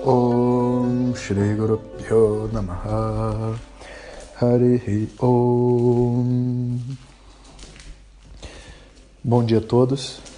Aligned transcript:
Om 0.05 1.15
Shri 1.17 1.55
Guru 1.55 1.81
Pyo 1.97 2.51
Namaha 2.53 3.55
Om 5.19 6.79
Bom 9.25 9.43
dia 9.43 9.57
a 9.57 9.63
todos. 9.63 10.34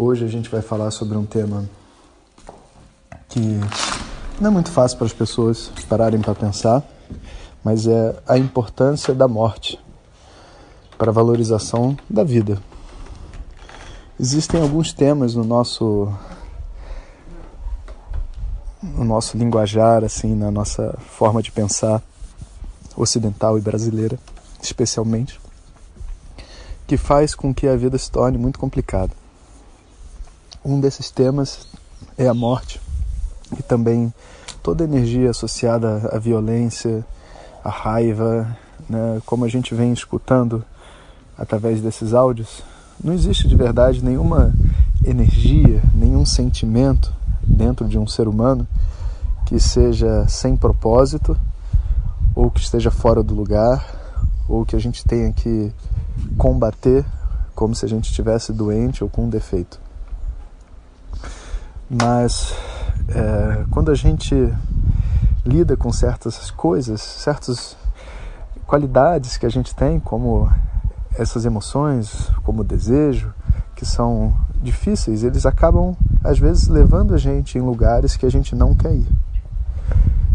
Hoje 0.00 0.24
a 0.24 0.28
gente 0.28 0.48
vai 0.48 0.62
falar 0.62 0.92
sobre 0.92 1.18
um 1.18 1.26
tema 1.26 1.68
que 3.28 3.58
não 4.40 4.48
é 4.48 4.52
muito 4.52 4.70
fácil 4.70 4.96
para 4.96 5.08
as 5.08 5.12
pessoas 5.12 5.72
pararem 5.88 6.20
para 6.20 6.36
pensar, 6.36 6.84
mas 7.64 7.84
é 7.88 8.14
a 8.24 8.38
importância 8.38 9.12
da 9.12 9.26
morte 9.26 9.76
para 10.96 11.10
a 11.10 11.12
valorização 11.12 11.96
da 12.08 12.22
vida. 12.22 12.62
Existem 14.20 14.62
alguns 14.62 14.92
temas 14.92 15.34
no 15.34 15.42
nosso 15.42 16.08
no 18.80 19.02
nosso 19.02 19.36
linguajar, 19.36 20.04
assim, 20.04 20.32
na 20.36 20.52
nossa 20.52 20.96
forma 21.08 21.42
de 21.42 21.50
pensar 21.50 22.00
ocidental 22.96 23.58
e 23.58 23.60
brasileira, 23.60 24.16
especialmente, 24.62 25.40
que 26.86 26.96
faz 26.96 27.34
com 27.34 27.52
que 27.52 27.66
a 27.66 27.74
vida 27.74 27.98
se 27.98 28.08
torne 28.08 28.38
muito 28.38 28.60
complicada. 28.60 29.10
Um 30.64 30.80
desses 30.80 31.10
temas 31.10 31.66
é 32.16 32.26
a 32.26 32.34
morte 32.34 32.80
e 33.58 33.62
também 33.62 34.12
toda 34.62 34.84
a 34.84 34.86
energia 34.86 35.30
associada 35.30 36.10
à 36.12 36.18
violência, 36.18 37.04
à 37.64 37.70
raiva, 37.70 38.56
né? 38.88 39.20
como 39.24 39.44
a 39.44 39.48
gente 39.48 39.74
vem 39.74 39.92
escutando 39.92 40.64
através 41.36 41.80
desses 41.80 42.12
áudios, 42.12 42.62
não 43.02 43.12
existe 43.12 43.46
de 43.46 43.54
verdade 43.54 44.04
nenhuma 44.04 44.52
energia, 45.04 45.80
nenhum 45.94 46.26
sentimento 46.26 47.12
dentro 47.42 47.86
de 47.86 47.98
um 47.98 48.06
ser 48.06 48.26
humano 48.26 48.66
que 49.46 49.60
seja 49.60 50.26
sem 50.28 50.56
propósito 50.56 51.38
ou 52.34 52.50
que 52.50 52.60
esteja 52.60 52.90
fora 52.90 53.22
do 53.22 53.34
lugar 53.34 53.86
ou 54.48 54.64
que 54.66 54.74
a 54.74 54.78
gente 54.78 55.04
tenha 55.04 55.32
que 55.32 55.72
combater 56.36 57.04
como 57.54 57.74
se 57.74 57.84
a 57.84 57.88
gente 57.88 58.10
estivesse 58.10 58.52
doente 58.52 59.02
ou 59.02 59.10
com 59.10 59.24
um 59.24 59.28
defeito. 59.28 59.80
Mas 61.90 62.54
é, 63.08 63.64
quando 63.70 63.90
a 63.90 63.94
gente 63.94 64.34
lida 65.44 65.76
com 65.76 65.90
certas 65.90 66.50
coisas, 66.50 67.00
certas 67.00 67.76
qualidades 68.66 69.38
que 69.38 69.46
a 69.46 69.48
gente 69.48 69.74
tem, 69.74 69.98
como 69.98 70.50
essas 71.16 71.46
emoções, 71.46 72.30
como 72.44 72.60
o 72.60 72.64
desejo, 72.64 73.32
que 73.74 73.86
são 73.86 74.34
difíceis, 74.62 75.24
eles 75.24 75.46
acabam 75.46 75.96
às 76.22 76.38
vezes 76.38 76.68
levando 76.68 77.14
a 77.14 77.18
gente 77.18 77.56
em 77.56 77.62
lugares 77.62 78.16
que 78.16 78.26
a 78.26 78.30
gente 78.30 78.54
não 78.54 78.74
quer 78.74 78.94
ir. 78.94 79.06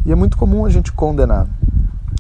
E 0.06 0.12
é 0.12 0.16
muito 0.16 0.38
comum 0.38 0.66
a 0.66 0.70
gente 0.70 0.92
condenar. 0.92 1.48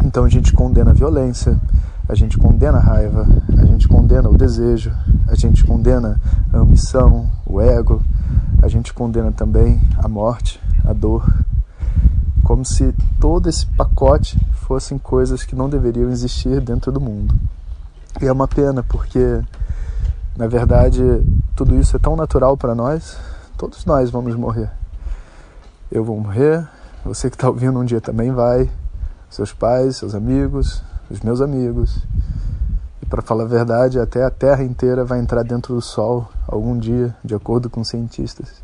Então 0.04 0.26
a 0.26 0.30
gente 0.30 0.54
condena 0.54 0.92
a 0.92 0.94
violência, 0.94 1.60
a 2.08 2.14
gente 2.14 2.38
condena 2.38 2.78
a 2.78 2.82
raiva, 2.82 3.26
a 3.58 3.66
gente 3.66 3.88
condena 3.88 4.30
o 4.30 4.38
desejo, 4.38 4.92
a 5.28 5.36
gente 5.36 5.64
condena 5.64 6.20
a 6.52 6.58
ambição, 6.58 7.30
o 7.46 7.60
ego, 7.60 8.04
a 8.64 8.68
gente 8.70 8.94
condena 8.94 9.30
também 9.30 9.82
a 9.98 10.08
morte, 10.08 10.58
a 10.86 10.94
dor, 10.94 11.30
como 12.46 12.64
se 12.64 12.96
todo 13.20 13.50
esse 13.50 13.66
pacote 13.66 14.40
fossem 14.54 14.98
coisas 14.98 15.44
que 15.44 15.54
não 15.54 15.70
deveriam 15.70 16.10
existir 16.10 16.62
dentro 16.62 16.90
do 16.90 17.02
mundo. 17.02 17.36
E 18.22 18.26
é 18.26 18.32
uma 18.32 18.48
pena 18.48 18.82
porque, 18.82 19.42
na 20.38 20.48
verdade, 20.48 21.04
tudo 21.58 21.78
isso 21.78 21.98
é 21.98 22.00
tão 22.00 22.16
natural 22.16 22.56
para 22.56 22.74
nós, 22.74 23.18
todos 23.58 23.84
nós 23.84 24.10
vamos 24.10 24.34
morrer. 24.34 24.72
Eu 25.92 26.06
vou 26.06 26.18
morrer, 26.18 26.66
você 27.04 27.30
que 27.30 27.36
está 27.36 27.50
ouvindo 27.50 27.78
um 27.78 27.84
dia 27.84 28.00
também 28.00 28.32
vai, 28.32 28.72
seus 29.30 29.52
pais, 29.52 29.98
seus 29.98 30.16
amigos, 30.16 30.82
os 31.12 31.20
meus 31.20 31.42
amigos. 31.42 31.98
E 33.04 33.06
para 33.06 33.22
falar 33.22 33.44
a 33.44 33.48
verdade, 33.48 34.00
até 34.00 34.24
a 34.24 34.32
Terra 34.32 34.64
inteira 34.64 35.04
vai 35.04 35.20
entrar 35.20 35.44
dentro 35.44 35.76
do 35.76 35.82
Sol 35.82 36.26
algum 36.48 36.80
dia, 36.80 37.14
de 37.22 37.36
acordo 37.36 37.70
com 37.70 37.84
cientistas. 37.84 38.64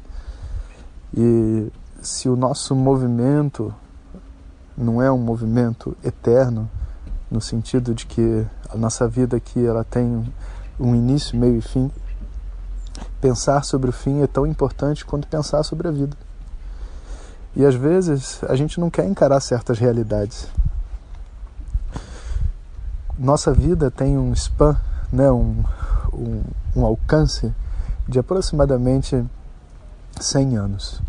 E 1.13 1.69
se 2.01 2.29
o 2.29 2.37
nosso 2.37 2.73
movimento 2.73 3.75
não 4.77 5.01
é 5.01 5.11
um 5.11 5.17
movimento 5.17 5.93
eterno, 6.01 6.69
no 7.29 7.41
sentido 7.41 7.93
de 7.93 8.05
que 8.05 8.47
a 8.69 8.77
nossa 8.77 9.09
vida 9.09 9.35
aqui 9.35 9.65
ela 9.65 9.83
tem 9.83 10.33
um 10.79 10.95
início, 10.95 11.37
meio 11.37 11.57
e 11.57 11.61
fim, 11.61 11.91
pensar 13.19 13.65
sobre 13.65 13.89
o 13.89 13.93
fim 13.93 14.21
é 14.21 14.27
tão 14.27 14.47
importante 14.47 15.03
quanto 15.03 15.27
pensar 15.27 15.63
sobre 15.63 15.89
a 15.89 15.91
vida. 15.91 16.15
E 17.57 17.65
às 17.65 17.75
vezes 17.75 18.41
a 18.45 18.55
gente 18.55 18.79
não 18.79 18.89
quer 18.89 19.05
encarar 19.05 19.41
certas 19.41 19.79
realidades. 19.79 20.47
Nossa 23.21 23.53
vida 23.53 23.91
tem 23.91 24.17
um 24.17 24.31
span, 24.31 24.79
né, 25.11 25.29
um, 25.29 25.61
um, 26.13 26.41
um 26.73 26.85
alcance 26.85 27.53
de 28.07 28.17
aproximadamente 28.17 29.21
100 30.17 30.55
anos. 30.55 31.01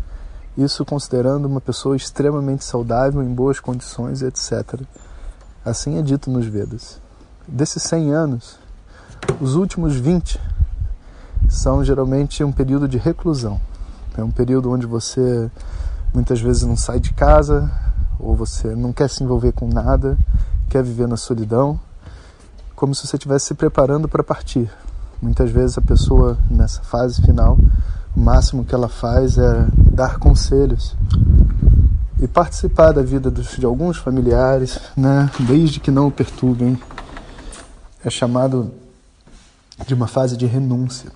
Isso 0.57 0.83
considerando 0.83 1.45
uma 1.45 1.61
pessoa 1.61 1.95
extremamente 1.95 2.65
saudável, 2.65 3.23
em 3.23 3.33
boas 3.33 3.61
condições, 3.61 4.21
etc. 4.21 4.81
Assim 5.63 5.97
é 5.97 6.01
dito 6.01 6.29
nos 6.29 6.45
Vedas. 6.45 6.99
Desses 7.47 7.81
100 7.83 8.11
anos, 8.13 8.59
os 9.39 9.55
últimos 9.55 9.95
20 9.95 10.37
são 11.47 11.81
geralmente 11.81 12.43
um 12.43 12.51
período 12.51 12.89
de 12.89 12.97
reclusão. 12.97 13.57
É 14.17 14.23
um 14.23 14.31
período 14.31 14.69
onde 14.69 14.85
você 14.85 15.49
muitas 16.13 16.41
vezes 16.41 16.63
não 16.63 16.75
sai 16.75 16.99
de 16.99 17.13
casa, 17.13 17.71
ou 18.19 18.35
você 18.35 18.75
não 18.75 18.91
quer 18.91 19.09
se 19.09 19.23
envolver 19.23 19.53
com 19.53 19.65
nada, 19.69 20.17
quer 20.67 20.83
viver 20.83 21.07
na 21.07 21.15
solidão, 21.15 21.79
como 22.81 22.95
se 22.95 23.05
você 23.05 23.15
estivesse 23.15 23.45
se 23.45 23.53
preparando 23.53 24.07
para 24.07 24.23
partir. 24.23 24.67
Muitas 25.21 25.51
vezes 25.51 25.77
a 25.77 25.81
pessoa 25.81 26.35
nessa 26.49 26.81
fase 26.81 27.21
final, 27.21 27.55
o 28.17 28.19
máximo 28.19 28.65
que 28.65 28.73
ela 28.73 28.89
faz 28.89 29.37
é 29.37 29.67
dar 29.75 30.17
conselhos 30.17 30.95
e 32.19 32.27
participar 32.27 32.91
da 32.91 33.03
vida 33.03 33.29
dos, 33.29 33.55
de 33.55 33.67
alguns 33.67 33.97
familiares, 33.97 34.79
né, 34.97 35.29
desde 35.41 35.79
que 35.79 35.91
não 35.91 36.07
o 36.07 36.11
perturbem. 36.11 36.75
É 38.03 38.09
chamado 38.09 38.71
de 39.85 39.93
uma 39.93 40.07
fase 40.07 40.35
de 40.35 40.47
renúncia. 40.47 41.11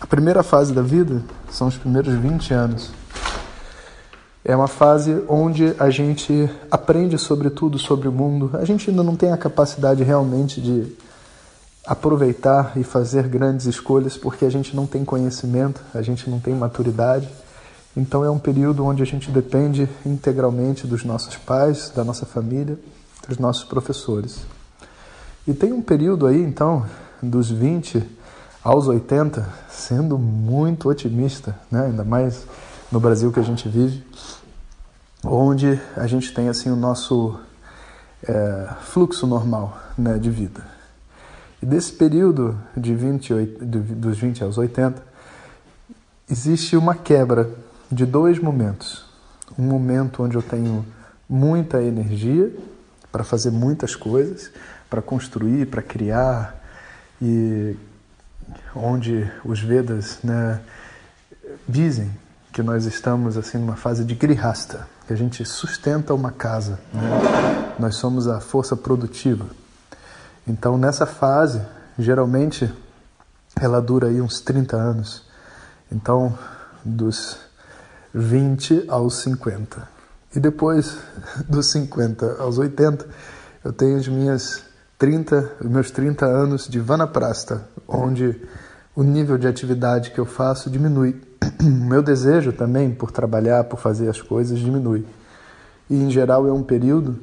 A 0.00 0.06
primeira 0.06 0.42
fase 0.42 0.72
da 0.72 0.80
vida 0.80 1.22
são 1.50 1.68
os 1.68 1.76
primeiros 1.76 2.14
20 2.14 2.54
anos. 2.54 2.90
É 4.48 4.54
uma 4.54 4.68
fase 4.68 5.24
onde 5.28 5.74
a 5.76 5.90
gente 5.90 6.48
aprende 6.70 7.18
sobre 7.18 7.50
tudo 7.50 7.80
sobre 7.80 8.06
o 8.06 8.12
mundo. 8.12 8.50
A 8.52 8.64
gente 8.64 8.88
ainda 8.88 9.02
não 9.02 9.16
tem 9.16 9.32
a 9.32 9.36
capacidade 9.36 10.04
realmente 10.04 10.60
de 10.60 10.96
aproveitar 11.84 12.72
e 12.76 12.84
fazer 12.84 13.26
grandes 13.26 13.66
escolhas 13.66 14.16
porque 14.16 14.44
a 14.44 14.48
gente 14.48 14.76
não 14.76 14.86
tem 14.86 15.04
conhecimento, 15.04 15.82
a 15.92 16.00
gente 16.00 16.30
não 16.30 16.38
tem 16.38 16.54
maturidade. 16.54 17.28
Então 17.96 18.24
é 18.24 18.30
um 18.30 18.38
período 18.38 18.84
onde 18.84 19.02
a 19.02 19.06
gente 19.06 19.32
depende 19.32 19.88
integralmente 20.06 20.86
dos 20.86 21.02
nossos 21.02 21.34
pais, 21.38 21.90
da 21.92 22.04
nossa 22.04 22.24
família, 22.24 22.78
dos 23.28 23.38
nossos 23.38 23.64
professores. 23.64 24.42
E 25.44 25.54
tem 25.54 25.72
um 25.72 25.82
período 25.82 26.24
aí, 26.24 26.40
então, 26.40 26.86
dos 27.20 27.50
20 27.50 28.00
aos 28.62 28.86
80, 28.86 29.44
sendo 29.68 30.16
muito 30.16 30.88
otimista, 30.88 31.58
né? 31.68 31.86
ainda 31.86 32.04
mais 32.04 32.46
no 32.90 33.00
Brasil 33.00 33.32
que 33.32 33.40
a 33.40 33.42
gente 33.42 33.68
vive, 33.68 34.02
onde 35.26 35.80
a 35.96 36.06
gente 36.06 36.32
tem 36.32 36.48
assim 36.48 36.70
o 36.70 36.76
nosso 36.76 37.38
é, 38.22 38.68
fluxo 38.82 39.26
normal 39.26 39.76
né, 39.98 40.18
de 40.18 40.30
vida. 40.30 40.64
E 41.60 41.66
desse 41.66 41.92
período 41.92 42.56
de 42.76 42.94
28, 42.94 43.64
dos 43.64 44.18
20 44.18 44.44
aos 44.44 44.58
80, 44.58 45.02
existe 46.30 46.76
uma 46.76 46.94
quebra 46.94 47.50
de 47.90 48.06
dois 48.06 48.38
momentos. 48.38 49.04
Um 49.58 49.64
momento 49.64 50.22
onde 50.22 50.36
eu 50.36 50.42
tenho 50.42 50.84
muita 51.28 51.82
energia 51.82 52.52
para 53.10 53.24
fazer 53.24 53.50
muitas 53.50 53.96
coisas, 53.96 54.50
para 54.88 55.00
construir, 55.00 55.66
para 55.66 55.82
criar, 55.82 56.62
e 57.20 57.74
onde 58.74 59.28
os 59.44 59.60
Vedas 59.60 60.18
né, 60.22 60.60
dizem 61.66 62.10
que 62.56 62.62
nós 62.62 62.86
estamos 62.86 63.36
assim 63.36 63.58
numa 63.58 63.76
fase 63.76 64.02
de 64.02 64.14
grihasta, 64.14 64.88
que 65.06 65.12
a 65.12 65.16
gente 65.16 65.44
sustenta 65.44 66.14
uma 66.14 66.32
casa, 66.32 66.80
né? 66.90 67.74
nós 67.78 67.96
somos 67.96 68.26
a 68.26 68.40
força 68.40 68.74
produtiva. 68.74 69.44
Então, 70.48 70.78
nessa 70.78 71.04
fase, 71.04 71.60
geralmente 71.98 72.72
ela 73.60 73.78
dura 73.82 74.08
aí 74.08 74.22
uns 74.22 74.40
30 74.40 74.74
anos. 74.74 75.26
Então, 75.92 76.32
dos 76.82 77.36
20 78.14 78.86
aos 78.88 79.16
50. 79.16 79.86
E 80.34 80.40
depois 80.40 80.96
dos 81.46 81.66
50 81.66 82.40
aos 82.40 82.56
80, 82.56 83.06
eu 83.66 83.72
tenho 83.74 83.98
as 83.98 84.08
minhas 84.08 84.62
30, 84.96 85.56
os 85.60 85.68
meus 85.68 85.90
30 85.90 86.24
anos 86.24 86.66
de 86.66 86.80
vanaprasta, 86.80 87.68
onde 87.86 88.34
o 88.96 89.02
nível 89.02 89.36
de 89.36 89.46
atividade 89.46 90.10
que 90.10 90.18
eu 90.18 90.24
faço 90.24 90.70
diminui. 90.70 91.20
O 91.60 91.88
meu 91.88 92.02
desejo 92.02 92.52
também 92.52 92.90
por 92.90 93.10
trabalhar, 93.10 93.64
por 93.64 93.78
fazer 93.78 94.08
as 94.08 94.20
coisas 94.20 94.58
diminui. 94.58 95.04
E 95.88 95.94
em 95.94 96.10
geral 96.10 96.48
é 96.48 96.52
um 96.52 96.62
período 96.62 97.18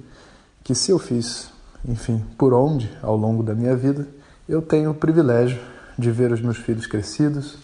que 0.63 0.75
se 0.75 0.91
eu 0.91 0.99
fiz, 0.99 1.49
enfim, 1.83 2.23
por 2.37 2.53
onde 2.53 2.89
ao 3.01 3.17
longo 3.17 3.41
da 3.41 3.53
minha 3.53 3.75
vida, 3.75 4.07
eu 4.47 4.61
tenho 4.61 4.91
o 4.91 4.93
privilégio 4.93 5.59
de 5.97 6.11
ver 6.11 6.31
os 6.31 6.41
meus 6.41 6.57
filhos 6.57 6.85
crescidos, 6.85 7.57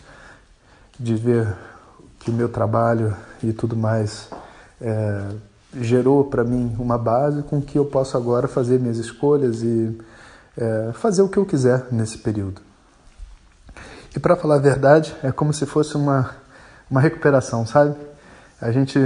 de 1.00 1.16
ver 1.16 1.56
que 2.20 2.32
o 2.32 2.34
meu 2.34 2.50
trabalho 2.50 3.16
e 3.42 3.54
tudo 3.54 3.76
mais 3.76 4.30
é, 4.82 5.24
gerou 5.80 6.26
para 6.26 6.44
mim 6.44 6.76
uma 6.80 6.98
base 6.98 7.44
com 7.44 7.62
que 7.62 7.78
eu 7.78 7.86
posso 7.86 8.18
agora 8.18 8.48
fazer 8.48 8.80
minhas 8.80 8.98
escolhas 8.98 9.62
e 9.62 9.98
é, 10.58 10.92
fazer 10.94 11.22
o 11.22 11.30
que 11.30 11.38
eu 11.38 11.46
quiser 11.46 11.88
nesse 11.92 12.18
período. 12.18 12.69
E 14.16 14.20
para 14.20 14.36
falar 14.36 14.56
a 14.56 14.60
verdade, 14.60 15.16
é 15.24 15.32
como 15.32 15.54
se 15.54 15.66
fosse 15.66 15.96
uma, 15.96 16.32
uma 16.90 17.00
recuperação, 17.00 17.66
sabe? 17.66 17.96
A 18.60 18.72
gente 18.72 19.00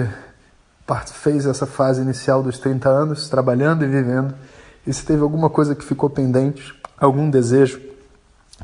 fez 1.14 1.46
essa 1.46 1.66
fase 1.66 2.02
inicial 2.02 2.42
dos 2.42 2.58
30 2.58 2.90
anos, 2.90 3.30
trabalhando 3.30 3.84
e 3.84 3.88
vivendo, 3.88 4.34
e 4.86 4.94
se 4.94 5.06
teve 5.06 5.22
alguma 5.22 5.50
coisa 5.50 5.76
que 5.76 5.84
ficou 5.84 6.10
pendente, 6.10 6.74
algum 6.98 7.30
desejo 7.30 7.82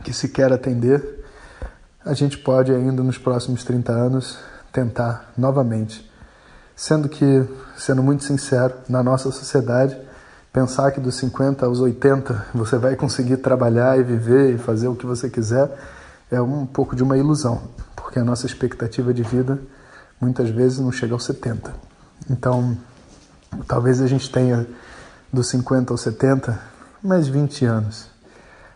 que 0.03 0.13
se 0.13 0.30
quer 0.30 0.51
atender, 0.51 1.25
a 2.06 2.13
gente 2.13 2.38
pode 2.38 2.74
ainda 2.74 3.03
nos 3.03 3.18
próximos 3.18 3.63
30 3.63 3.91
anos 3.91 4.39
tentar 4.71 5.31
novamente. 5.38 6.09
Sendo 6.75 7.09
que, 7.09 7.45
sendo 7.75 8.01
muito 8.01 8.24
sincero, 8.24 8.74
na 8.88 9.03
nossa 9.03 9.31
sociedade, 9.31 9.97
pensar 10.53 10.91
que 10.91 11.00
dos 11.01 11.15
50 11.15 11.65
aos 11.65 11.81
80 11.81 12.47
você 12.53 12.77
vai 12.77 12.95
conseguir 12.95 13.38
trabalhar 13.38 14.00
e 14.00 14.03
viver 14.03 14.56
e 14.56 14.57
fazer 14.57 14.88
o 14.88 14.95
que 14.95 15.06
você 15.06 15.30
quiser 15.30 15.69
é 16.31 16.42
um 16.42 16.66
pouco 16.66 16.96
de 16.96 17.04
uma 17.04 17.18
ilusão, 17.18 17.62
porque 17.96 18.20
a 18.20 18.24
nossa 18.24 18.46
expectativa 18.46 19.14
de 19.14 19.24
vida 19.24 19.60
muitas 20.20 20.50
vezes 20.50 20.80
não 20.80 20.92
chega 20.92 21.14
aos 21.14 21.24
70. 21.24 21.74
Então, 22.30 22.78
talvez 23.68 24.02
a 24.02 24.08
gente 24.08 24.31
tenha 24.31 24.68
dos 25.31 25.48
50 25.50 25.94
aos 25.94 26.02
70 26.02 26.60
mais 27.02 27.28
20 27.28 27.66
anos. 27.66 28.08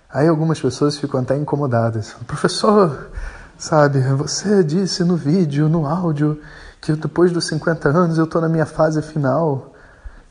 Aí 0.09 0.27
algumas 0.27 0.59
pessoas 0.59 0.97
ficam 0.97 1.19
até 1.19 1.35
incomodadas. 1.35 2.15
Professor, 2.27 3.09
sabe, 3.57 3.99
você 4.15 4.63
disse 4.63 5.03
no 5.03 5.15
vídeo, 5.15 5.67
no 5.67 5.85
áudio, 5.87 6.39
que 6.79 6.93
depois 6.93 7.31
dos 7.31 7.47
50 7.47 7.89
anos 7.89 8.17
eu 8.17 8.25
estou 8.25 8.41
na 8.41 8.49
minha 8.49 8.65
fase 8.65 9.01
final. 9.01 9.73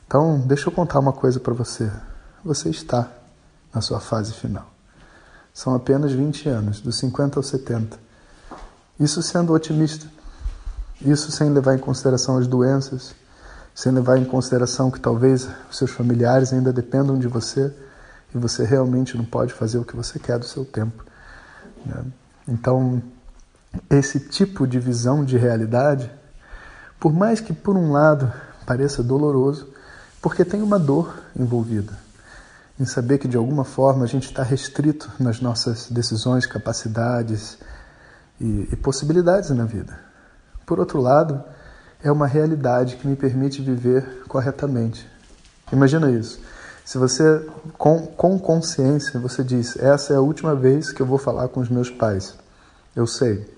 Então, 0.07 0.41
deixa 0.47 0.69
eu 0.69 0.73
contar 0.73 0.99
uma 0.99 1.13
coisa 1.13 1.41
para 1.41 1.55
você. 1.55 1.91
Você 2.45 2.69
está 2.69 3.09
na 3.75 3.81
sua 3.81 4.01
fase 4.01 4.33
final. 4.33 4.72
São 5.55 5.75
apenas 5.75 6.13
20 6.13 6.49
anos, 6.49 6.81
dos 6.81 6.97
50 6.97 7.39
aos 7.39 7.47
70. 7.49 7.99
Isso 8.99 9.23
sendo 9.23 9.53
otimista. 9.53 10.07
Isso 11.01 11.31
sem 11.31 11.51
levar 11.51 11.75
em 11.75 11.79
consideração 11.79 12.39
as 12.39 12.47
doenças, 12.47 13.15
sem 13.75 13.93
levar 13.93 14.19
em 14.19 14.25
consideração 14.25 14.91
que 14.91 15.01
talvez 15.01 15.49
seus 15.71 15.91
familiares 15.91 16.53
ainda 16.53 16.73
dependam 16.73 17.19
de 17.19 17.27
você 17.27 17.73
e 18.35 18.39
você 18.39 18.65
realmente 18.65 19.17
não 19.17 19.25
pode 19.25 19.53
fazer 19.53 19.79
o 19.79 19.85
que 19.85 19.97
você 19.97 20.19
quer 20.19 20.39
do 20.39 20.45
seu 20.45 20.65
tempo. 20.65 21.05
Né? 21.85 22.05
Então, 22.49 23.03
esse 23.91 24.21
tipo 24.21 24.67
de 24.67 24.79
visão 24.79 25.25
de 25.25 25.37
realidade, 25.37 26.11
por 26.99 27.13
mais 27.13 27.41
que 27.41 27.53
por 27.53 27.77
um 27.77 27.93
lado 27.93 28.33
pareça 28.65 29.03
doloroso, 29.03 29.69
porque 30.21 30.45
tem 30.45 30.63
uma 30.63 30.79
dor 30.79 31.15
envolvida 31.37 32.02
em 32.83 32.85
saber 32.85 33.19
que 33.19 33.29
de 33.29 33.37
alguma 33.37 33.65
forma 33.65 34.05
a 34.05 34.09
gente 34.09 34.25
está 34.25 34.43
restrito 34.43 35.11
nas 35.21 35.41
nossas 35.41 35.89
decisões, 35.89 36.47
capacidades 36.47 37.57
e, 38.41 38.69
e 38.73 38.77
possibilidades 38.77 39.51
na 39.51 39.65
vida. 39.65 39.97
Por 40.67 40.81
outro 40.81 41.01
lado, 41.01 41.43
é 42.03 42.11
uma 42.11 42.27
realidade 42.27 42.97
que 42.97 43.07
me 43.07 43.15
permite 43.15 43.63
viver 43.63 44.25
corretamente. 44.27 45.09
Imagina 45.73 46.11
isso. 46.11 46.41
Se 46.85 46.99
você, 46.99 47.47
com, 47.79 48.05
com 48.07 48.37
consciência, 48.39 49.21
você 49.21 49.45
diz: 49.45 49.77
Essa 49.77 50.15
é 50.15 50.17
a 50.17 50.21
última 50.21 50.55
vez 50.55 50.91
que 50.91 51.01
eu 51.01 51.07
vou 51.07 51.19
falar 51.19 51.49
com 51.49 51.61
os 51.61 51.69
meus 51.69 51.89
pais. 51.89 52.35
Eu 52.97 53.07
sei. 53.07 53.49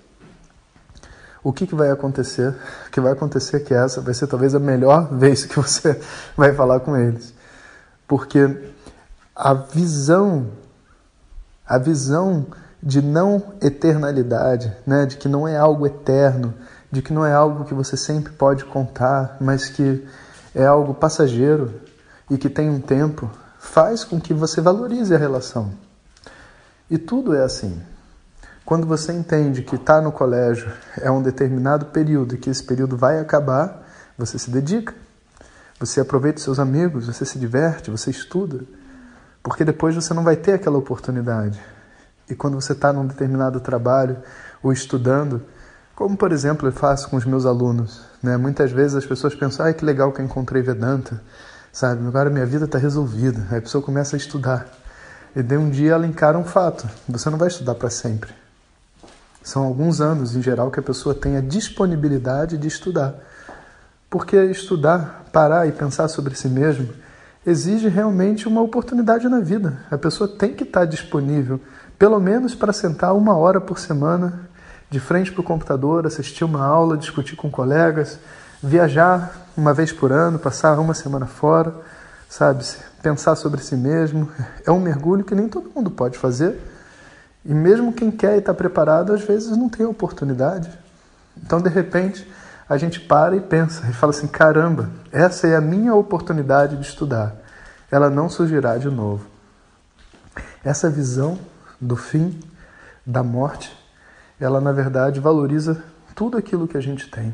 O 1.43 1.51
que, 1.51 1.65
que 1.65 1.73
vai 1.75 1.89
acontecer? 1.89 2.55
O 2.87 2.91
que 2.91 3.01
vai 3.01 3.11
acontecer 3.11 3.57
é 3.57 3.59
que 3.59 3.73
essa 3.73 4.01
vai 4.01 4.13
ser 4.13 4.27
talvez 4.27 4.53
a 4.53 4.59
melhor 4.59 5.09
vez 5.17 5.45
que 5.45 5.55
você 5.55 5.99
vai 6.37 6.53
falar 6.53 6.79
com 6.81 6.95
eles. 6.95 7.33
Porque 8.07 8.74
a 9.35 9.53
visão, 9.53 10.47
a 11.67 11.77
visão 11.77 12.47
de 12.81 13.01
não 13.01 13.53
eternalidade, 13.61 14.71
né? 14.85 15.05
de 15.05 15.17
que 15.17 15.27
não 15.27 15.47
é 15.47 15.57
algo 15.57 15.85
eterno, 15.85 16.53
de 16.91 17.01
que 17.01 17.11
não 17.11 17.25
é 17.25 17.33
algo 17.33 17.65
que 17.65 17.73
você 17.73 17.97
sempre 17.97 18.31
pode 18.31 18.63
contar, 18.63 19.37
mas 19.41 19.67
que 19.67 20.07
é 20.53 20.65
algo 20.65 20.93
passageiro, 20.93 21.81
e 22.29 22.37
que 22.37 22.49
tem 22.49 22.69
um 22.69 22.79
tempo, 22.79 23.29
faz 23.59 24.03
com 24.03 24.19
que 24.19 24.33
você 24.33 24.61
valorize 24.61 25.13
a 25.13 25.17
relação. 25.17 25.71
E 26.89 26.97
tudo 26.97 27.35
é 27.35 27.43
assim. 27.43 27.81
Quando 28.63 28.87
você 28.87 29.11
entende 29.11 29.61
que 29.61 29.75
estar 29.75 29.97
tá 29.97 30.01
no 30.01 30.11
colégio 30.11 30.71
é 30.99 31.09
um 31.11 31.21
determinado 31.21 31.87
período 31.87 32.35
e 32.35 32.37
que 32.37 32.49
esse 32.49 32.63
período 32.63 32.97
vai 32.97 33.19
acabar, 33.19 33.83
você 34.17 34.39
se 34.39 34.49
dedica. 34.49 34.93
Você 35.79 35.99
aproveita 35.99 36.37
os 36.37 36.43
seus 36.43 36.57
amigos, 36.57 37.05
você 37.05 37.25
se 37.25 37.37
diverte, 37.37 37.91
você 37.91 38.09
estuda. 38.09 38.63
Porque 39.45 39.63
depois 39.63 39.93
você 39.93 40.11
não 40.11 40.23
vai 40.23 40.35
ter 40.35 40.53
aquela 40.53 40.79
oportunidade. 40.79 41.61
E 42.27 42.33
quando 42.33 42.59
você 42.59 42.71
está 42.71 42.91
num 42.91 43.05
determinado 43.05 43.59
trabalho 43.59 44.17
ou 44.63 44.73
estudando, 44.73 45.39
como 45.95 46.17
por 46.17 46.31
exemplo 46.31 46.67
eu 46.67 46.71
faço 46.71 47.07
com 47.07 47.15
os 47.15 47.25
meus 47.25 47.45
alunos, 47.45 48.01
né? 48.23 48.37
muitas 48.37 48.71
vezes 48.71 48.95
as 48.95 49.05
pessoas 49.05 49.35
pensam: 49.35 49.63
ai 49.63 49.75
que 49.75 49.85
legal 49.85 50.11
que 50.11 50.19
eu 50.19 50.25
encontrei 50.25 50.63
Vedanta, 50.63 51.21
sabe? 51.71 52.07
Agora 52.07 52.31
minha 52.31 52.45
vida 52.45 52.65
está 52.65 52.79
resolvida. 52.79 53.45
Aí 53.51 53.59
a 53.59 53.61
pessoa 53.61 53.83
começa 53.83 54.15
a 54.15 54.17
estudar. 54.17 54.67
E 55.35 55.43
de 55.43 55.57
um 55.57 55.69
dia 55.69 55.91
ela 55.91 56.07
encara 56.07 56.39
um 56.39 56.43
fato: 56.43 56.89
você 57.07 57.29
não 57.29 57.37
vai 57.37 57.49
estudar 57.49 57.75
para 57.75 57.91
sempre. 57.91 58.33
São 59.43 59.63
alguns 59.63 60.01
anos, 60.01 60.35
em 60.35 60.41
geral, 60.41 60.71
que 60.71 60.79
a 60.79 60.83
pessoa 60.83 61.13
tem 61.13 61.37
a 61.37 61.41
disponibilidade 61.41 62.57
de 62.57 62.67
estudar. 62.67 63.13
Porque 64.09 64.35
estudar, 64.45 65.25
parar 65.31 65.67
e 65.67 65.71
pensar 65.71 66.07
sobre 66.07 66.33
si 66.33 66.49
mesmo, 66.49 67.04
exige 67.45 67.87
realmente 67.87 68.47
uma 68.47 68.61
oportunidade 68.61 69.29
na 69.29 69.39
vida. 69.39 69.79
A 69.91 69.97
pessoa 69.97 70.27
tem 70.27 70.53
que 70.53 70.63
estar 70.63 70.85
disponível, 70.85 71.59
pelo 71.97 72.19
menos 72.19 72.55
para 72.55 72.73
sentar 72.73 73.15
uma 73.15 73.37
hora 73.37 73.61
por 73.61 73.79
semana 73.79 74.49
de 74.89 74.99
frente 74.99 75.31
para 75.31 75.41
o 75.41 75.43
computador, 75.43 76.07
assistir 76.07 76.43
uma 76.43 76.63
aula, 76.65 76.97
discutir 76.97 77.35
com 77.35 77.49
colegas, 77.49 78.19
viajar 78.61 79.47
uma 79.55 79.73
vez 79.73 79.91
por 79.91 80.11
ano, 80.11 80.39
passar 80.39 80.79
uma 80.79 80.93
semana 80.93 81.25
fora, 81.25 81.73
sabe? 82.29 82.63
Pensar 83.01 83.35
sobre 83.35 83.61
si 83.61 83.75
mesmo. 83.75 84.29
É 84.65 84.71
um 84.71 84.79
mergulho 84.79 85.23
que 85.23 85.35
nem 85.35 85.47
todo 85.47 85.71
mundo 85.73 85.91
pode 85.91 86.17
fazer. 86.17 86.59
E 87.43 87.53
mesmo 87.53 87.93
quem 87.93 88.09
quer 88.09 88.35
e 88.35 88.39
está 88.39 88.53
preparado, 88.53 89.13
às 89.13 89.21
vezes 89.21 89.55
não 89.55 89.69
tem 89.69 89.85
oportunidade. 89.85 90.69
Então, 91.37 91.61
de 91.61 91.69
repente, 91.69 92.27
a 92.67 92.77
gente 92.77 92.99
para 92.99 93.35
e 93.35 93.41
pensa 93.41 93.87
e 93.89 93.93
fala 93.93 94.11
assim: 94.11 94.27
caramba, 94.27 94.89
essa 95.11 95.47
é 95.47 95.55
a 95.55 95.61
minha 95.61 95.93
oportunidade 95.93 96.77
de 96.77 96.85
estudar. 96.85 97.35
Ela 97.91 98.09
não 98.09 98.29
surgirá 98.29 98.77
de 98.77 98.89
novo. 98.89 99.25
Essa 100.63 100.89
visão 100.89 101.37
do 101.79 101.95
fim, 101.95 102.39
da 103.05 103.21
morte, 103.21 103.75
ela 104.39 104.59
na 104.59 104.71
verdade 104.71 105.19
valoriza 105.19 105.83
tudo 106.15 106.37
aquilo 106.37 106.67
que 106.67 106.77
a 106.77 106.81
gente 106.81 107.09
tem. 107.09 107.33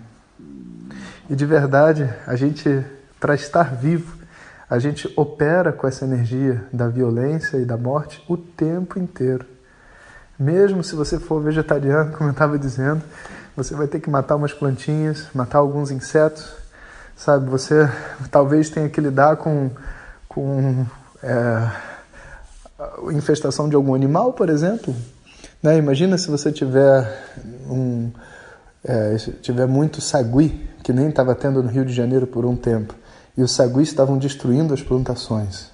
E 1.30 1.36
de 1.36 1.46
verdade, 1.46 2.10
a 2.28 2.36
gente, 2.36 2.86
para 3.20 3.34
estar 3.34 3.74
vivo, 3.76 4.18
a 4.70 4.80
gente 4.80 5.12
opera 5.16 5.72
com 5.72 5.88
essa 5.88 6.04
energia 6.04 6.66
da 6.74 6.88
violência 6.88 7.58
e 7.58 7.66
da 7.66 7.78
morte 7.78 8.24
o 8.28 8.36
tempo 8.36 9.00
inteiro. 9.00 9.46
Mesmo 10.38 10.84
se 10.84 10.96
você 10.96 11.20
for 11.20 11.42
vegetariano, 11.42 12.12
como 12.12 12.30
eu 12.30 12.34
estava 12.34 12.58
dizendo, 12.58 13.02
você 13.56 13.76
vai 13.76 13.88
ter 13.88 14.00
que 14.00 14.10
matar 14.10 14.36
umas 14.36 14.54
plantinhas, 14.54 15.28
matar 15.34 15.60
alguns 15.60 15.92
insetos, 15.92 16.52
sabe? 17.16 17.50
Você 17.50 17.90
talvez 18.30 18.70
tenha 18.70 18.90
que 18.90 19.02
lidar 19.02 19.36
com, 19.38 19.70
com 20.28 20.86
é, 21.22 21.72
infestação 23.12 23.70
de 23.70 23.76
algum 23.76 23.94
animal, 23.94 24.34
por 24.34 24.50
exemplo. 24.50 24.96
Né? 25.62 25.78
Imagina 25.78 26.18
se 26.18 26.30
você 26.30 26.52
tiver 26.52 27.08
um, 27.70 28.12
é, 28.84 29.16
tiver 29.42 29.68
muito 29.68 30.02
sagui, 30.02 30.70
que 30.84 30.92
nem 30.92 31.10
estava 31.10 31.36
tendo 31.36 31.62
no 31.62 31.70
Rio 31.70 31.86
de 31.86 31.94
Janeiro 31.94 32.26
por 32.26 32.46
um 32.46 32.56
tempo, 32.56 32.96
e 33.38 33.44
os 33.44 33.52
saguis 33.52 33.90
estavam 33.90 34.18
destruindo 34.18 34.74
as 34.74 34.82
plantações. 34.82 35.70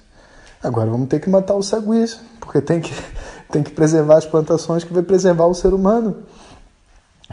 Agora 0.62 0.90
vamos 0.90 1.08
ter 1.08 1.20
que 1.20 1.30
matar 1.30 1.54
os 1.54 1.68
saguis, 1.68 2.20
porque 2.40 2.60
tem 2.60 2.80
que 2.80 2.92
tem 3.50 3.62
que 3.62 3.70
preservar 3.70 4.18
as 4.18 4.26
plantações 4.26 4.84
que 4.84 4.92
vai 4.92 5.02
preservar 5.02 5.46
o 5.46 5.54
ser 5.54 5.72
humano. 5.72 6.24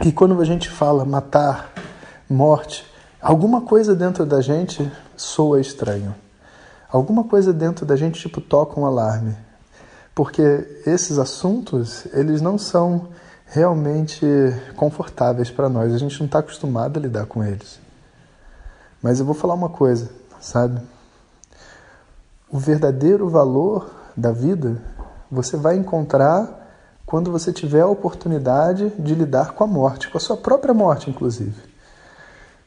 E 0.04 0.12
quando 0.12 0.38
a 0.40 0.44
gente 0.44 0.68
fala 0.68 1.04
matar, 1.04 1.72
morte, 2.28 2.84
alguma 3.20 3.62
coisa 3.62 3.94
dentro 3.94 4.26
da 4.26 4.42
gente 4.42 4.90
soa 5.16 5.60
estranho. 5.60 6.14
Alguma 6.90 7.24
coisa 7.24 7.52
dentro 7.52 7.86
da 7.86 7.96
gente 7.96 8.20
tipo 8.20 8.40
toca 8.40 8.78
um 8.78 8.84
alarme. 8.84 9.34
Porque 10.14 10.82
esses 10.86 11.18
assuntos, 11.18 12.06
eles 12.12 12.40
não 12.40 12.58
são 12.58 13.08
realmente 13.46 14.26
confortáveis 14.76 15.50
para 15.50 15.68
nós. 15.68 15.94
A 15.94 15.98
gente 15.98 16.18
não 16.18 16.26
está 16.26 16.40
acostumado 16.40 16.98
a 16.98 17.02
lidar 17.02 17.26
com 17.26 17.42
eles. 17.42 17.80
Mas 19.02 19.18
eu 19.18 19.24
vou 19.24 19.34
falar 19.34 19.54
uma 19.54 19.70
coisa, 19.70 20.10
sabe? 20.40 20.80
O 22.50 22.58
verdadeiro 22.58 23.28
valor 23.28 23.90
da 24.16 24.30
vida 24.30 24.80
você 25.30 25.56
vai 25.56 25.76
encontrar 25.76 26.65
quando 27.06 27.30
você 27.30 27.52
tiver 27.52 27.82
a 27.82 27.86
oportunidade 27.86 28.90
de 28.98 29.14
lidar 29.14 29.52
com 29.52 29.62
a 29.62 29.66
morte, 29.66 30.10
com 30.10 30.18
a 30.18 30.20
sua 30.20 30.36
própria 30.36 30.74
morte, 30.74 31.08
inclusive. 31.08 31.54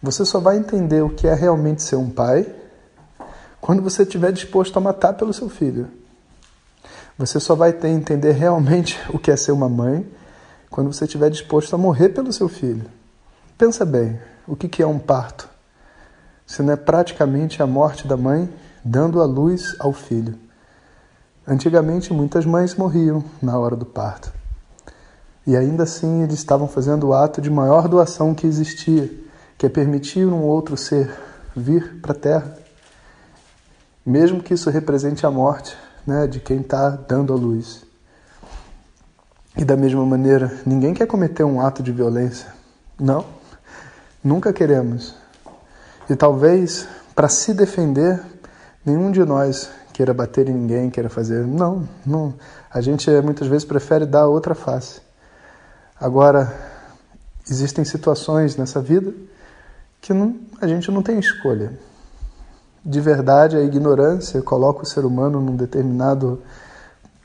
Você 0.01 0.23
só 0.23 0.39
vai 0.39 0.57
entender 0.57 1.03
o 1.03 1.09
que 1.09 1.27
é 1.27 1.33
realmente 1.33 1.83
ser 1.83 1.97
um 1.97 2.09
pai 2.09 2.47
quando 3.59 3.81
você 3.81 4.03
estiver 4.03 4.31
disposto 4.31 4.77
a 4.77 4.79
matar 4.79 5.13
pelo 5.13 5.33
seu 5.33 5.49
filho. 5.49 5.89
Você 7.17 7.37
só 7.37 7.53
vai 7.53 7.73
ter 7.73 7.89
entender 7.89 8.31
realmente 8.31 8.97
o 9.13 9.19
que 9.19 9.29
é 9.29 9.35
ser 9.35 9.51
uma 9.51 9.67
mãe 9.67 10.09
quando 10.69 10.93
você 10.93 11.03
estiver 11.03 11.29
disposto 11.29 11.73
a 11.73 11.77
morrer 11.77 12.09
pelo 12.09 12.31
seu 12.31 12.47
filho. 12.47 12.85
Pensa 13.57 13.85
bem, 13.85 14.17
o 14.47 14.55
que 14.55 14.81
é 14.81 14.87
um 14.87 14.97
parto? 14.97 15.49
Se 16.45 16.61
não 16.63 16.71
é 16.71 16.77
praticamente 16.77 17.61
a 17.61 17.67
morte 17.67 18.07
da 18.07 18.15
mãe 18.15 18.49
dando 18.85 19.21
a 19.21 19.25
luz 19.25 19.75
ao 19.79 19.91
filho. 19.91 20.39
Antigamente, 21.49 22.13
muitas 22.13 22.45
mães 22.45 22.75
morriam 22.75 23.23
na 23.41 23.57
hora 23.57 23.75
do 23.75 23.83
parto. 23.83 24.31
E 25.47 25.57
ainda 25.57 25.81
assim, 25.81 26.21
eles 26.21 26.35
estavam 26.35 26.67
fazendo 26.67 27.07
o 27.07 27.13
ato 27.13 27.41
de 27.41 27.49
maior 27.49 27.87
doação 27.87 28.35
que 28.35 28.45
existia, 28.45 29.11
que 29.57 29.65
é 29.65 29.69
permitir 29.69 30.27
um 30.27 30.43
outro 30.43 30.77
ser 30.77 31.11
vir 31.55 31.99
para 32.03 32.11
a 32.11 32.15
Terra, 32.15 32.55
mesmo 34.05 34.43
que 34.43 34.53
isso 34.53 34.69
represente 34.69 35.25
a 35.25 35.31
morte 35.31 35.75
né, 36.05 36.27
de 36.27 36.39
quem 36.39 36.61
está 36.61 36.91
dando 36.91 37.33
a 37.33 37.35
luz. 37.35 37.83
E 39.57 39.65
da 39.65 39.75
mesma 39.75 40.05
maneira, 40.05 40.55
ninguém 40.67 40.93
quer 40.93 41.07
cometer 41.07 41.43
um 41.43 41.59
ato 41.59 41.81
de 41.81 41.91
violência. 41.91 42.53
Não, 42.99 43.25
nunca 44.23 44.53
queremos. 44.53 45.15
E 46.07 46.15
talvez, 46.15 46.87
para 47.15 47.27
se 47.27 47.55
defender, 47.55 48.21
nenhum 48.85 49.09
de 49.09 49.25
nós 49.25 49.78
queira 49.99 50.13
bater 50.13 50.47
em 50.47 50.53
ninguém, 50.53 50.89
queira 50.89 51.09
fazer. 51.09 51.45
Não, 51.45 51.85
não. 52.05 52.33
A 52.71 52.79
gente 52.79 53.11
muitas 53.21 53.49
vezes 53.49 53.65
prefere 53.65 54.05
dar 54.05 54.27
outra 54.27 54.55
face. 54.55 55.01
Agora, 55.99 56.55
existem 57.51 57.83
situações 57.83 58.55
nessa 58.55 58.81
vida 58.81 59.13
que 59.99 60.13
não, 60.13 60.37
a 60.61 60.67
gente 60.67 60.89
não 60.89 61.03
tem 61.03 61.19
escolha. 61.19 61.73
De 62.85 63.01
verdade, 63.01 63.57
a 63.57 63.61
ignorância 63.61 64.41
coloca 64.41 64.83
o 64.83 64.85
ser 64.85 65.03
humano 65.03 65.41
num 65.41 65.57
determinado 65.57 66.41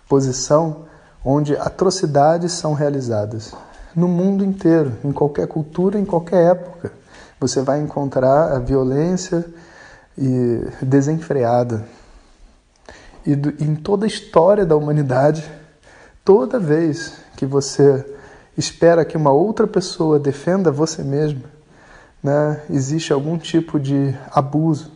posição 0.08 0.86
onde 1.24 1.56
atrocidades 1.56 2.50
são 2.50 2.74
realizadas. 2.74 3.54
No 3.94 4.08
mundo 4.08 4.44
inteiro, 4.44 4.94
em 5.04 5.12
qualquer 5.12 5.46
cultura, 5.46 5.96
em 5.96 6.04
qualquer 6.04 6.50
época, 6.50 6.90
você 7.38 7.62
vai 7.62 7.80
encontrar 7.80 8.50
a 8.50 8.58
violência 8.58 9.46
e 10.18 10.60
desenfreada. 10.82 11.84
E 13.26 13.34
do, 13.34 13.50
em 13.62 13.74
toda 13.74 14.04
a 14.04 14.08
história 14.08 14.66
da 14.66 14.76
humanidade, 14.76 15.44
toda 16.24 16.58
vez 16.58 17.14
que 17.36 17.46
você 17.46 18.04
espera 18.56 19.04
que 19.04 19.16
uma 19.16 19.32
outra 19.32 19.66
pessoa 19.66 20.18
defenda 20.18 20.70
você 20.70 21.02
mesmo, 21.02 21.42
né, 22.22 22.62
existe 22.70 23.12
algum 23.12 23.36
tipo 23.36 23.78
de 23.78 24.14
abuso 24.30 24.90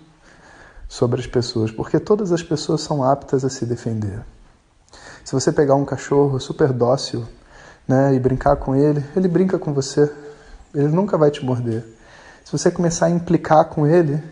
sobre 0.89 1.21
as 1.21 1.27
pessoas, 1.27 1.71
porque 1.71 1.99
todas 1.99 2.33
as 2.33 2.43
pessoas 2.43 2.81
são 2.81 3.05
aptas 3.05 3.45
a 3.45 3.51
se 3.51 3.67
defender. 3.67 4.21
Se 5.25 5.33
você 5.33 5.53
pegar 5.53 5.75
um 5.75 5.85
cachorro 5.85 6.41
super 6.41 6.73
dócil 6.73 7.27
né, 7.87 8.15
e 8.15 8.19
brincar 8.19 8.57
com 8.57 8.75
ele, 8.75 9.05
ele 9.15 9.29
brinca 9.29 9.59
com 9.59 9.75
você, 9.75 10.11
ele 10.75 10.89
nunca 10.89 11.19
vai 11.19 11.31
te 11.31 11.45
morder. 11.45 11.85
Se 12.45 12.53
você 12.53 12.71
começar 12.71 13.07
a 13.07 13.11
implicar 13.11 13.67
com 13.67 13.87
ele, 13.87 14.23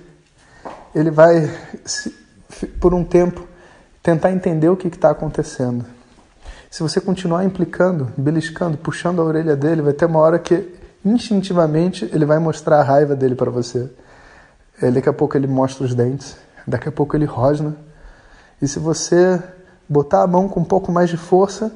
ele 0.95 1.11
vai, 1.11 1.51
por 2.81 2.95
um 2.95 3.05
tempo, 3.05 3.47
tentar 4.07 4.31
entender 4.31 4.69
o 4.69 4.77
que 4.77 4.87
está 4.87 5.11
acontecendo. 5.11 5.85
Se 6.71 6.81
você 6.81 7.01
continuar 7.01 7.45
implicando, 7.45 8.09
beliscando, 8.17 8.79
puxando 8.79 9.21
a 9.21 9.25
orelha 9.25 9.57
dele, 9.57 9.83
vai 9.83 9.93
ter 9.93 10.05
uma 10.05 10.21
hora 10.21 10.39
que 10.39 10.77
instintivamente 11.05 12.09
ele 12.13 12.25
vai 12.25 12.39
mostrar 12.39 12.79
a 12.79 12.83
raiva 12.85 13.17
dele 13.17 13.35
para 13.35 13.51
você. 13.51 13.91
Daqui 14.81 15.09
a 15.09 15.13
pouco 15.13 15.37
ele 15.37 15.49
mostra 15.49 15.85
os 15.85 15.93
dentes, 15.93 16.37
daqui 16.65 16.89
a 16.89 16.93
pouco 16.93 17.17
ele 17.17 17.25
rosna. 17.25 17.75
E 18.63 18.69
se 18.69 18.79
você 18.79 19.43
botar 19.89 20.23
a 20.23 20.27
mão 20.29 20.49
com 20.49 20.61
um 20.61 20.65
pouco 20.65 20.93
mais 20.93 21.11
de 21.11 21.17
força 21.17 21.73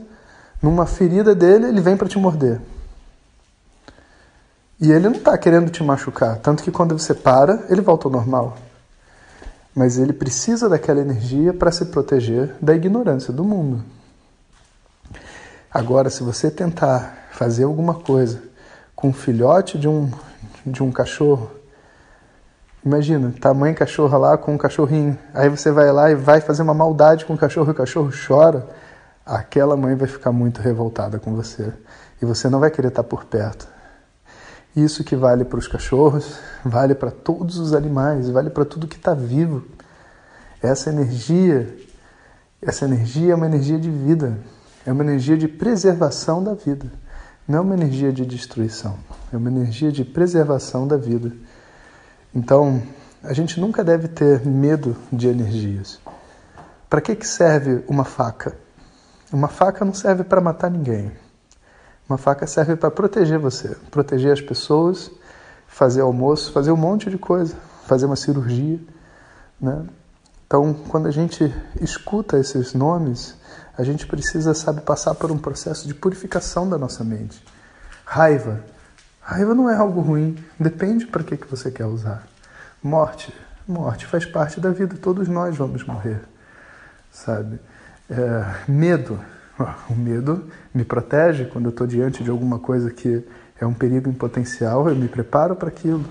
numa 0.63 0.87
ferida 0.87 1.35
dele, 1.35 1.67
ele 1.67 1.81
vem 1.81 1.97
para 1.97 2.07
te 2.07 2.17
morder. 2.17 2.61
E 4.81 4.93
ele 4.93 5.09
não 5.09 5.17
está 5.17 5.37
querendo 5.37 5.69
te 5.69 5.83
machucar, 5.83 6.39
tanto 6.39 6.63
que 6.63 6.71
quando 6.71 6.97
você 6.97 7.13
para, 7.13 7.65
ele 7.69 7.81
volta 7.81 8.07
ao 8.07 8.13
normal. 8.13 8.57
Mas 9.75 9.99
ele 9.99 10.13
precisa 10.13 10.69
daquela 10.69 11.01
energia 11.01 11.55
para 11.55 11.71
se 11.71 11.87
proteger 11.87 12.55
da 12.61 12.75
ignorância 12.75 13.33
do 13.33 13.45
mundo. 13.45 13.85
Agora, 15.73 16.11
se 16.11 16.23
você 16.23 16.51
tentar 16.51 17.29
fazer 17.31 17.65
alguma 17.65 17.95
coisa 17.95 18.43
com 18.95 19.09
um 19.09 19.13
filhote 19.13 19.79
de 19.79 19.89
um, 19.89 20.11
de 20.67 20.83
um 20.83 20.91
cachorro, 20.91 21.51
Imagina, 22.85 23.35
a 23.43 23.53
mãe 23.53 23.75
cachorra 23.75 24.17
lá 24.17 24.39
com 24.39 24.55
um 24.55 24.59
cachorrinho. 24.59 25.19
Aí 25.35 25.51
você 25.51 25.71
vai 25.71 25.93
lá 25.93 26.11
e 26.11 26.15
vai 26.15 26.41
fazer 26.41 26.63
uma 26.63 26.73
maldade 26.73 27.27
com 27.27 27.35
o 27.35 27.39
cachorro 27.39 27.69
e 27.69 27.73
o 27.73 27.75
cachorro 27.75 28.11
chora. 28.27 28.67
Aquela 29.25 29.77
mãe 29.77 29.95
vai 29.95 30.09
ficar 30.09 30.33
muito 30.33 30.63
revoltada 30.63 31.19
com 31.19 31.35
você. 31.35 31.73
E 32.23 32.25
você 32.25 32.49
não 32.49 32.59
vai 32.59 32.71
querer 32.71 32.89
estar 32.89 33.03
por 33.03 33.25
perto. 33.25 33.69
Isso 34.75 35.03
que 35.03 35.17
vale 35.17 35.45
para 35.45 35.59
os 35.59 35.67
cachorros, 35.67 36.39
vale 36.65 36.95
para 36.95 37.11
todos 37.11 37.59
os 37.59 37.73
animais, 37.73 38.29
vale 38.29 38.51
para 38.51 38.65
tudo 38.65 38.87
que 38.87 38.97
está 38.97 39.15
vivo. 39.15 39.65
Essa 40.63 40.91
energia, 40.91 41.77
essa 42.63 42.85
energia 42.85 43.33
é 43.33 43.35
uma 43.35 43.47
energia 43.47 43.79
de 43.79 43.91
vida, 43.91 44.39
é 44.87 44.93
uma 44.93 45.03
energia 45.03 45.37
de 45.37 45.49
preservação 45.49 46.43
da 46.43 46.55
vida. 46.55 46.87
Não 47.49 47.59
é 47.59 47.61
uma 47.63 47.75
energia 47.75 48.13
de 48.13 48.25
destruição, 48.25 48.97
é 49.33 49.37
uma 49.37 49.49
energia 49.49 49.91
de 49.91 50.05
preservação 50.05 50.87
da 50.87 50.97
vida. 50.97 51.33
Então, 52.33 52.81
a 53.25 53.33
gente 53.33 53.59
nunca 53.59 53.83
deve 53.83 54.07
ter 54.07 54.47
medo 54.47 54.97
de 55.13 55.27
energias. 55.27 55.99
Para 56.89 57.01
que, 57.01 57.17
que 57.17 57.27
serve 57.27 57.85
uma 57.89 58.05
faca? 58.05 58.57
Uma 59.33 59.49
faca 59.49 59.85
não 59.85 59.95
serve 59.95 60.23
para 60.23 60.41
matar 60.41 60.71
ninguém. 60.71 61.11
Uma 62.11 62.19
faca 62.19 62.45
serve 62.45 62.75
para 62.75 62.91
proteger 62.91 63.39
você, 63.39 63.69
proteger 63.89 64.33
as 64.33 64.41
pessoas, 64.41 65.13
fazer 65.69 66.01
almoço, 66.01 66.51
fazer 66.51 66.73
um 66.73 66.77
monte 66.77 67.09
de 67.09 67.17
coisa, 67.17 67.55
fazer 67.87 68.07
uma 68.07 68.17
cirurgia. 68.17 68.81
Né? 69.61 69.87
Então, 70.45 70.75
quando 70.75 71.07
a 71.07 71.13
gente 71.13 71.55
escuta 71.81 72.37
esses 72.37 72.75
nomes, 72.75 73.37
a 73.79 73.85
gente 73.85 74.09
precisa, 74.09 74.53
sabe, 74.55 74.81
passar 74.81 75.15
por 75.15 75.31
um 75.31 75.39
processo 75.39 75.87
de 75.87 75.95
purificação 75.95 76.69
da 76.69 76.77
nossa 76.77 77.05
mente. 77.05 77.41
Raiva, 78.05 78.61
Raiva 79.21 79.55
não 79.55 79.71
é 79.71 79.77
algo 79.77 80.01
ruim, 80.01 80.37
depende 80.59 81.07
para 81.07 81.23
que, 81.23 81.37
que 81.37 81.47
você 81.47 81.71
quer 81.71 81.87
usar. 81.87 82.27
Morte, 82.83 83.33
morte 83.69 84.05
faz 84.05 84.27
parte 84.27 84.61
da 84.61 84.73
vida, 84.73 84.97
todos 84.97 85.29
nós 85.29 85.57
vamos 85.57 85.85
morrer, 85.85 86.21
sabe? 87.13 87.61
É, 88.11 88.65
medo, 88.67 89.17
o 89.89 89.95
medo 89.95 90.45
me 90.75 90.85
protege 90.85 91.45
quando 91.47 91.67
eu 91.67 91.71
estou 91.71 91.87
diante 91.87 92.23
de 92.23 92.31
alguma 92.31 92.59
coisa 92.59 92.91
que 92.91 93.25
é 93.61 93.67
um 93.67 93.75
perigo 93.75 94.09
em 94.09 94.15
potencial, 94.15 94.89
eu 94.89 94.97
me 94.97 95.09
preparo 95.09 95.55
para 95.55 95.69
aquilo. 95.69 96.05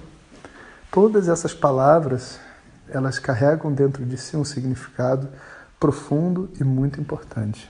Todas 0.91 1.27
essas 1.27 1.53
palavras, 1.53 2.39
elas 2.88 3.20
carregam 3.20 3.72
dentro 3.72 4.06
de 4.06 4.18
si 4.18 4.38
um 4.38 4.44
significado 4.44 5.27
profundo 5.79 6.50
e 6.60 6.63
muito 6.63 7.00
importante. 7.00 7.70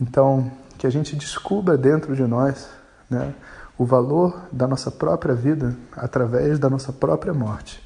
Então, 0.00 0.50
que 0.78 0.86
a 0.86 0.90
gente 0.90 1.14
descubra 1.14 1.76
dentro 1.76 2.14
de 2.16 2.22
nós, 2.22 2.68
né? 3.08 3.34
o 3.76 3.84
valor 3.84 4.48
da 4.52 4.66
nossa 4.66 4.90
própria 4.90 5.34
vida 5.34 5.76
através 5.92 6.58
da 6.58 6.68
nossa 6.70 6.92
própria 6.92 7.32
morte. 7.32 7.82